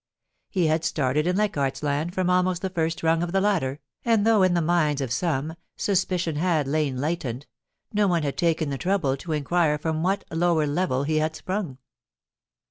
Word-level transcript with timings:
He 0.49 0.65
had 0.65 0.83
started 0.83 1.27
in 1.27 1.35
Leichardt's 1.37 1.83
Land 1.83 2.15
from 2.15 2.27
almost 2.27 2.63
the 2.63 2.71
first 2.71 3.03
rung 3.03 3.21
of 3.21 3.33
the 3.33 3.39
ladder, 3.39 3.79
and 4.03 4.25
though 4.25 4.41
in 4.41 4.55
the 4.55 4.59
minds 4.63 4.99
of 4.99 5.11
some, 5.13 5.53
suspicion 5.77 6.37
had 6.37 6.67
lain 6.67 6.97
latent, 6.97 7.45
no 7.93 8.07
one 8.07 8.23
had 8.23 8.35
taken 8.35 8.71
the 8.71 8.79
trouble 8.79 9.15
to 9.17 9.31
inquire 9.33 9.77
from 9.77 10.01
what 10.01 10.23
lower 10.31 10.65
level 10.65 11.03
he 11.03 11.17
had 11.17 11.35
sprung. 11.35 11.77